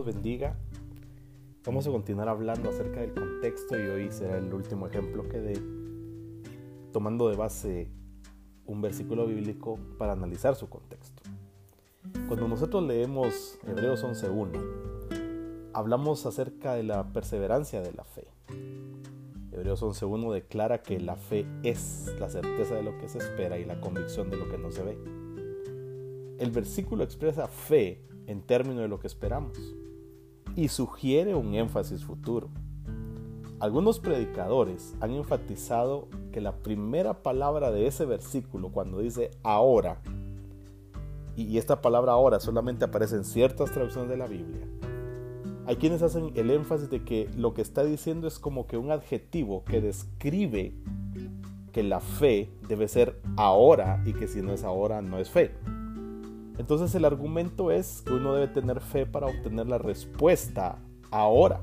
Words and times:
nos 0.00 0.14
bendiga. 0.14 0.56
Vamos 1.66 1.86
a 1.86 1.90
continuar 1.90 2.30
hablando 2.30 2.70
acerca 2.70 3.00
del 3.00 3.12
contexto 3.12 3.78
y 3.78 3.82
hoy 3.82 4.10
será 4.10 4.38
el 4.38 4.50
último 4.54 4.86
ejemplo 4.86 5.28
que 5.28 5.38
dé, 5.38 5.60
tomando 6.90 7.28
de 7.28 7.36
base 7.36 7.90
un 8.64 8.80
versículo 8.80 9.26
bíblico 9.26 9.78
para 9.98 10.12
analizar 10.12 10.54
su 10.54 10.70
contexto. 10.70 11.22
Cuando 12.28 12.48
nosotros 12.48 12.82
leemos 12.82 13.58
Hebreos 13.66 14.02
11.1, 14.02 15.70
hablamos 15.74 16.24
acerca 16.24 16.72
de 16.72 16.84
la 16.84 17.12
perseverancia 17.12 17.82
de 17.82 17.92
la 17.92 18.04
fe. 18.04 18.26
Hebreos 19.52 19.82
11.1 19.82 20.32
declara 20.32 20.82
que 20.82 20.98
la 20.98 21.16
fe 21.16 21.44
es 21.62 22.10
la 22.18 22.30
certeza 22.30 22.74
de 22.74 22.84
lo 22.84 22.96
que 22.96 23.10
se 23.10 23.18
espera 23.18 23.58
y 23.58 23.66
la 23.66 23.78
convicción 23.82 24.30
de 24.30 24.38
lo 24.38 24.48
que 24.48 24.56
no 24.56 24.70
se 24.70 24.82
ve. 24.82 24.96
El 26.38 26.52
versículo 26.52 27.04
expresa 27.04 27.48
fe 27.48 28.02
en 28.26 28.40
términos 28.40 28.80
de 28.80 28.88
lo 28.88 28.98
que 28.98 29.06
esperamos 29.06 29.58
y 30.56 30.68
sugiere 30.68 31.34
un 31.34 31.54
énfasis 31.54 32.04
futuro. 32.04 32.48
Algunos 33.60 34.00
predicadores 34.00 34.94
han 35.00 35.12
enfatizado 35.12 36.08
que 36.32 36.40
la 36.40 36.56
primera 36.56 37.22
palabra 37.22 37.70
de 37.70 37.86
ese 37.86 38.06
versículo 38.06 38.70
cuando 38.70 39.00
dice 39.00 39.30
ahora, 39.42 40.00
y 41.36 41.58
esta 41.58 41.80
palabra 41.80 42.12
ahora 42.12 42.40
solamente 42.40 42.84
aparece 42.84 43.16
en 43.16 43.24
ciertas 43.24 43.70
traducciones 43.70 44.10
de 44.10 44.16
la 44.16 44.26
Biblia, 44.26 44.66
hay 45.66 45.76
quienes 45.76 46.02
hacen 46.02 46.32
el 46.34 46.50
énfasis 46.50 46.90
de 46.90 47.04
que 47.04 47.28
lo 47.36 47.54
que 47.54 47.62
está 47.62 47.84
diciendo 47.84 48.26
es 48.26 48.38
como 48.38 48.66
que 48.66 48.76
un 48.76 48.90
adjetivo 48.90 49.62
que 49.64 49.80
describe 49.80 50.74
que 51.72 51.82
la 51.82 52.00
fe 52.00 52.50
debe 52.66 52.88
ser 52.88 53.20
ahora 53.36 54.02
y 54.04 54.12
que 54.12 54.26
si 54.26 54.42
no 54.42 54.52
es 54.52 54.64
ahora 54.64 55.02
no 55.02 55.18
es 55.18 55.30
fe. 55.30 55.52
Entonces 56.60 56.94
el 56.94 57.06
argumento 57.06 57.70
es 57.70 58.02
que 58.02 58.12
uno 58.12 58.34
debe 58.34 58.46
tener 58.48 58.82
fe 58.82 59.06
para 59.06 59.28
obtener 59.28 59.66
la 59.66 59.78
respuesta 59.78 60.78
ahora. 61.10 61.62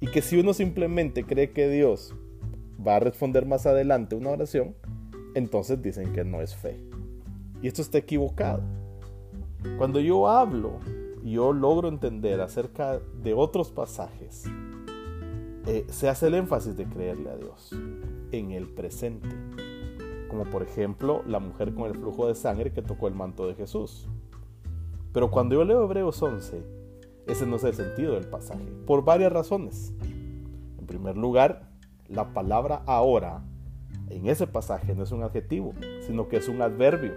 Y 0.00 0.08
que 0.08 0.20
si 0.20 0.36
uno 0.36 0.52
simplemente 0.52 1.22
cree 1.22 1.52
que 1.52 1.68
Dios 1.68 2.12
va 2.84 2.96
a 2.96 2.98
responder 2.98 3.46
más 3.46 3.66
adelante 3.66 4.16
una 4.16 4.30
oración, 4.30 4.74
entonces 5.36 5.80
dicen 5.80 6.12
que 6.12 6.24
no 6.24 6.42
es 6.42 6.56
fe. 6.56 6.80
Y 7.62 7.68
esto 7.68 7.80
está 7.80 7.98
equivocado. 7.98 8.64
Cuando 9.76 10.00
yo 10.00 10.28
hablo, 10.28 10.80
yo 11.22 11.52
logro 11.52 11.86
entender 11.86 12.40
acerca 12.40 12.98
de 13.22 13.32
otros 13.32 13.70
pasajes, 13.70 14.42
eh, 15.68 15.86
se 15.88 16.08
hace 16.08 16.26
el 16.26 16.34
énfasis 16.34 16.76
de 16.76 16.84
creerle 16.84 17.30
a 17.30 17.36
Dios 17.36 17.72
en 18.32 18.50
el 18.50 18.66
presente 18.66 19.28
como 20.28 20.44
por 20.44 20.62
ejemplo 20.62 21.22
la 21.26 21.38
mujer 21.38 21.74
con 21.74 21.86
el 21.86 21.94
flujo 21.94 22.28
de 22.28 22.34
sangre 22.34 22.72
que 22.72 22.82
tocó 22.82 23.08
el 23.08 23.14
manto 23.14 23.46
de 23.46 23.54
Jesús. 23.54 24.08
Pero 25.12 25.30
cuando 25.30 25.54
yo 25.54 25.64
leo 25.64 25.84
Hebreos 25.84 26.22
11, 26.22 26.62
ese 27.26 27.46
no 27.46 27.56
es 27.56 27.64
el 27.64 27.74
sentido 27.74 28.14
del 28.14 28.26
pasaje, 28.26 28.64
por 28.86 29.04
varias 29.04 29.32
razones. 29.32 29.92
En 30.78 30.86
primer 30.86 31.16
lugar, 31.16 31.68
la 32.06 32.32
palabra 32.32 32.82
ahora 32.86 33.42
en 34.10 34.26
ese 34.28 34.46
pasaje 34.46 34.94
no 34.94 35.02
es 35.02 35.12
un 35.12 35.22
adjetivo, 35.22 35.74
sino 36.06 36.28
que 36.28 36.38
es 36.38 36.48
un 36.48 36.62
adverbio. 36.62 37.14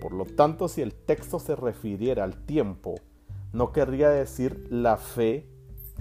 Por 0.00 0.12
lo 0.12 0.24
tanto, 0.24 0.68
si 0.68 0.82
el 0.82 0.94
texto 0.94 1.38
se 1.38 1.54
refiriera 1.54 2.24
al 2.24 2.44
tiempo, 2.44 2.96
no 3.52 3.72
querría 3.72 4.08
decir 4.08 4.66
la 4.70 4.96
fe 4.96 5.46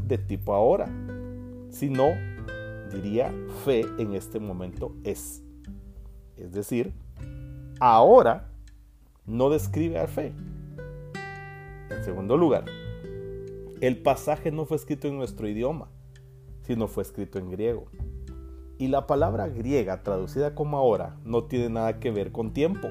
de 0.07 0.17
tipo 0.17 0.53
ahora, 0.53 0.87
sino 1.69 2.09
diría 2.91 3.31
fe 3.63 3.85
en 3.99 4.15
este 4.15 4.39
momento 4.39 4.95
es. 5.03 5.43
Es 6.41 6.51
decir, 6.51 6.93
ahora 7.79 8.49
no 9.25 9.49
describe 9.49 9.99
a 9.99 10.07
fe. 10.07 10.33
En 11.89 12.03
segundo 12.03 12.37
lugar, 12.37 12.65
el 13.81 14.01
pasaje 14.01 14.51
no 14.51 14.65
fue 14.65 14.77
escrito 14.77 15.07
en 15.07 15.17
nuestro 15.17 15.47
idioma, 15.47 15.89
sino 16.63 16.87
fue 16.87 17.03
escrito 17.03 17.39
en 17.39 17.51
griego. 17.51 17.85
Y 18.77 18.87
la 18.87 19.05
palabra 19.07 19.47
griega 19.47 20.03
traducida 20.03 20.55
como 20.55 20.77
ahora 20.77 21.17
no 21.23 21.43
tiene 21.43 21.69
nada 21.69 21.99
que 21.99 22.11
ver 22.11 22.31
con 22.31 22.53
tiempo. 22.53 22.89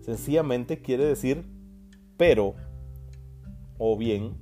Sencillamente 0.00 0.80
quiere 0.80 1.04
decir 1.04 1.44
pero 2.18 2.56
o 3.78 3.96
bien 3.96 4.36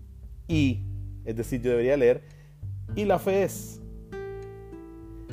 y. 0.48 0.82
Es 1.24 1.36
decir, 1.36 1.60
yo 1.60 1.70
debería 1.70 1.96
leer 1.96 2.22
y 2.96 3.04
la 3.04 3.18
fe 3.20 3.44
es. 3.44 3.80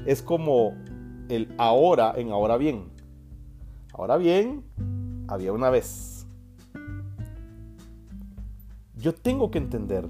Es 0.06 0.22
como 0.22 0.76
el 1.30 1.54
ahora 1.58 2.14
en 2.16 2.32
ahora 2.32 2.58
bien. 2.58 2.92
Ahora 3.94 4.18
bien, 4.18 4.64
había 5.28 5.54
una 5.54 5.70
vez. 5.70 6.26
Yo 8.96 9.14
tengo 9.14 9.52
que 9.52 9.58
entender 9.58 10.08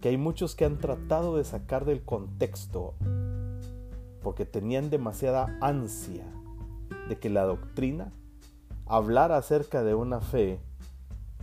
que 0.00 0.08
hay 0.08 0.16
muchos 0.16 0.54
que 0.54 0.64
han 0.64 0.78
tratado 0.78 1.36
de 1.36 1.44
sacar 1.44 1.84
del 1.84 2.04
contexto 2.04 2.94
porque 4.22 4.44
tenían 4.44 4.90
demasiada 4.90 5.56
ansia 5.60 6.24
de 7.08 7.18
que 7.18 7.30
la 7.30 7.44
doctrina 7.44 8.12
hablara 8.86 9.36
acerca 9.36 9.82
de 9.82 9.94
una 9.94 10.20
fe 10.20 10.60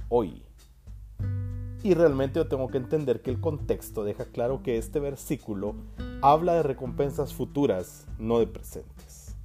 hoy. 0.09 0.43
Y 1.83 1.95
realmente 1.95 2.39
yo 2.39 2.47
tengo 2.47 2.69
que 2.69 2.77
entender 2.77 3.21
que 3.21 3.29
el 3.29 3.41
contexto 3.41 4.05
deja 4.05 4.23
claro 4.23 4.63
que 4.63 4.77
este 4.77 5.01
versículo 5.01 5.75
habla 6.21 6.53
de 6.53 6.63
recompensas 6.63 7.33
futuras, 7.33 8.07
no 8.17 8.39
de 8.39 8.47
presentes. 8.47 9.35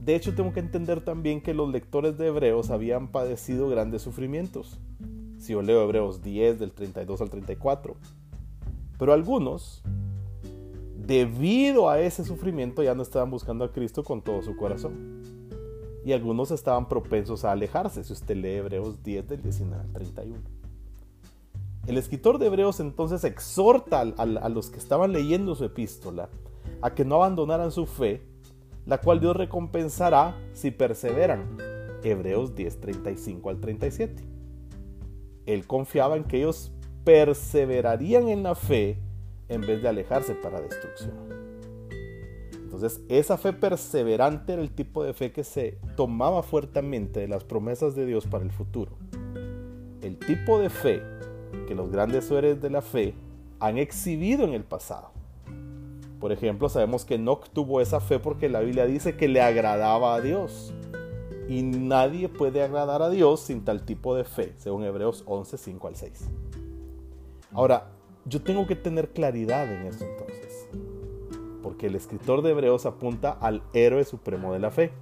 De 0.00 0.14
hecho, 0.14 0.34
tengo 0.34 0.54
que 0.54 0.60
entender 0.60 1.02
también 1.02 1.42
que 1.42 1.52
los 1.52 1.68
lectores 1.70 2.16
de 2.16 2.28
Hebreos 2.28 2.70
habían 2.70 3.08
padecido 3.08 3.68
grandes 3.68 4.00
sufrimientos. 4.00 4.78
Si 5.36 5.52
yo 5.52 5.60
leo 5.60 5.82
Hebreos 5.82 6.22
10 6.22 6.60
del 6.60 6.72
32 6.72 7.20
al 7.20 7.28
34. 7.28 7.94
Pero 8.98 9.12
algunos, 9.12 9.82
debido 10.96 11.90
a 11.90 12.00
ese 12.00 12.24
sufrimiento, 12.24 12.82
ya 12.82 12.94
no 12.94 13.02
estaban 13.02 13.30
buscando 13.30 13.66
a 13.66 13.72
Cristo 13.72 14.02
con 14.02 14.22
todo 14.22 14.40
su 14.40 14.56
corazón. 14.56 15.22
Y 16.06 16.12
algunos 16.12 16.52
estaban 16.52 16.88
propensos 16.88 17.44
a 17.44 17.52
alejarse, 17.52 18.02
si 18.02 18.14
usted 18.14 18.36
lee 18.36 18.54
Hebreos 18.54 19.02
10 19.02 19.28
del 19.28 19.42
19 19.42 19.82
al 19.82 19.92
31. 19.92 20.57
El 21.88 21.96
escritor 21.96 22.38
de 22.38 22.48
Hebreos 22.48 22.80
entonces 22.80 23.24
exhorta 23.24 24.00
a, 24.02 24.48
los 24.50 24.68
que 24.68 24.76
estaban 24.76 25.10
leyendo 25.10 25.54
su 25.54 25.64
epístola 25.64 26.28
a 26.82 26.94
que 26.94 27.06
no 27.06 27.14
abandonaran 27.14 27.72
su 27.72 27.86
fe, 27.86 28.20
la 28.84 28.98
cual 28.98 29.20
Dios 29.20 29.34
recompensará 29.34 30.36
si 30.52 30.70
perseveran. 30.70 31.56
Hebreos 32.04 32.54
10, 32.54 32.80
35 32.80 33.48
al 33.48 33.60
37. 33.60 34.22
Él 35.46 35.66
confiaba 35.66 36.18
en 36.18 36.24
que 36.24 36.36
ellos 36.36 36.72
perseverarían 37.04 38.28
en 38.28 38.42
la 38.42 38.54
fe 38.54 38.98
en 39.48 39.62
vez 39.62 39.80
de 39.80 39.88
alejarse 39.88 40.34
para 40.34 40.60
destrucción. 40.60 41.14
Entonces, 42.52 43.00
esa 43.08 43.38
fe 43.38 43.54
perseverante 43.54 44.52
era 44.52 44.60
el 44.60 44.72
tipo 44.72 45.04
de 45.04 45.14
fe 45.14 45.32
que 45.32 45.42
se 45.42 45.78
tomaba 45.96 46.42
fuertemente 46.42 47.20
de 47.20 47.28
las 47.28 47.44
promesas 47.44 47.96
de 47.96 48.04
Dios 48.04 48.26
para 48.26 48.44
el 48.44 48.52
futuro. 48.52 48.92
El 50.02 50.18
tipo 50.18 50.60
de 50.60 50.68
fe 50.68 51.02
que 51.66 51.74
los 51.74 51.90
grandes 51.90 52.30
héroes 52.30 52.60
de 52.60 52.70
la 52.70 52.82
fe 52.82 53.14
han 53.60 53.78
exhibido 53.78 54.44
en 54.44 54.54
el 54.54 54.64
pasado. 54.64 55.10
Por 56.20 56.32
ejemplo, 56.32 56.68
sabemos 56.68 57.04
que 57.04 57.14
Enoch 57.14 57.48
tuvo 57.52 57.80
esa 57.80 58.00
fe 58.00 58.18
porque 58.18 58.48
la 58.48 58.60
Biblia 58.60 58.86
dice 58.86 59.16
que 59.16 59.28
le 59.28 59.40
agradaba 59.40 60.14
a 60.14 60.20
Dios. 60.20 60.74
Y 61.48 61.62
nadie 61.62 62.28
puede 62.28 62.62
agradar 62.62 63.02
a 63.02 63.08
Dios 63.08 63.40
sin 63.40 63.64
tal 63.64 63.84
tipo 63.84 64.14
de 64.14 64.24
fe, 64.24 64.52
según 64.58 64.84
Hebreos 64.84 65.22
11, 65.26 65.56
5 65.56 65.88
al 65.88 65.96
6. 65.96 66.28
Ahora, 67.52 67.88
yo 68.26 68.42
tengo 68.42 68.66
que 68.66 68.76
tener 68.76 69.10
claridad 69.10 69.72
en 69.72 69.86
esto 69.86 70.04
entonces, 70.04 70.68
porque 71.62 71.86
el 71.86 71.94
escritor 71.94 72.42
de 72.42 72.50
Hebreos 72.50 72.84
apunta 72.84 73.30
al 73.30 73.62
héroe 73.72 74.04
supremo 74.04 74.52
de 74.52 74.58
la 74.58 74.70
fe, 74.70 74.92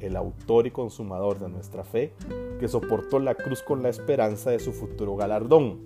el 0.00 0.16
autor 0.16 0.66
y 0.66 0.70
consumador 0.70 1.38
de 1.38 1.48
nuestra 1.48 1.84
fe, 1.84 2.12
que 2.60 2.68
soportó 2.68 3.18
la 3.18 3.34
cruz 3.34 3.62
con 3.62 3.82
la 3.82 3.88
esperanza 3.88 4.50
de 4.50 4.58
su 4.58 4.72
futuro 4.72 5.16
galardón, 5.16 5.80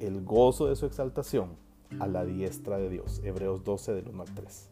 el 0.00 0.24
gozo 0.24 0.66
de 0.66 0.76
su 0.76 0.86
exaltación 0.86 1.56
a 2.00 2.06
la 2.06 2.24
diestra 2.24 2.78
de 2.78 2.88
Dios. 2.88 3.20
Hebreos 3.24 3.64
12 3.64 3.94
del 3.94 4.08
1 4.08 4.22
al 4.22 4.34
3. 4.34 4.70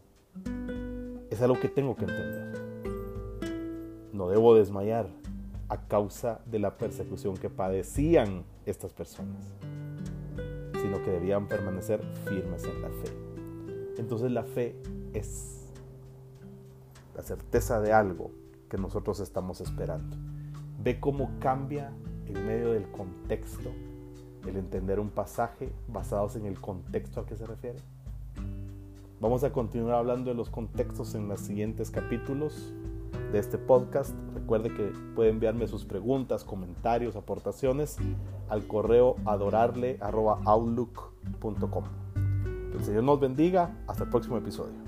Es 1.29 1.41
algo 1.41 1.59
que 1.59 1.69
tengo 1.69 1.95
que 1.95 2.05
entender. 2.05 2.61
No 4.13 4.29
debo 4.29 4.55
desmayar 4.55 5.07
a 5.69 5.87
causa 5.87 6.41
de 6.45 6.59
la 6.59 6.77
persecución 6.77 7.37
que 7.37 7.49
padecían 7.49 8.43
estas 8.65 8.91
personas, 8.93 9.53
sino 10.81 11.01
que 11.03 11.11
debían 11.11 11.47
permanecer 11.47 12.01
firmes 12.25 12.65
en 12.65 12.81
la 12.81 12.89
fe. 12.89 13.11
Entonces 13.97 14.31
la 14.31 14.43
fe 14.43 14.75
es 15.13 15.71
la 17.15 17.21
certeza 17.21 17.79
de 17.79 17.93
algo 17.93 18.31
que 18.71 18.77
nosotros 18.77 19.19
estamos 19.19 19.59
esperando. 19.59 20.15
Ve 20.81 21.01
cómo 21.01 21.31
cambia 21.39 21.91
en 22.25 22.47
medio 22.47 22.71
del 22.71 22.89
contexto 22.89 23.69
el 24.47 24.55
entender 24.55 25.01
un 25.01 25.09
pasaje 25.09 25.73
basados 25.89 26.37
en 26.37 26.45
el 26.45 26.57
contexto 26.59 27.19
a 27.19 27.25
que 27.25 27.35
se 27.35 27.45
refiere. 27.45 27.79
Vamos 29.19 29.43
a 29.43 29.51
continuar 29.51 29.95
hablando 29.95 30.29
de 30.31 30.37
los 30.37 30.49
contextos 30.49 31.15
en 31.15 31.27
los 31.27 31.41
siguientes 31.41 31.91
capítulos. 31.91 32.73
de 33.33 33.39
este 33.39 33.57
podcast. 33.57 34.15
Recuerde 34.33 34.73
que 34.73 34.93
puede 35.15 35.29
enviarme 35.29 35.67
sus 35.67 35.85
preguntas, 35.85 36.43
comentarios, 36.43 37.15
aportaciones 37.15 37.97
al 38.49 38.67
correo 38.67 39.15
adorarle.outlook.com. 39.25 41.83
Que 42.71 42.77
el 42.77 42.83
Señor 42.83 43.03
nos 43.03 43.21
bendiga. 43.21 43.73
Hasta 43.87 44.03
el 44.03 44.09
próximo 44.09 44.35
episodio. 44.37 44.80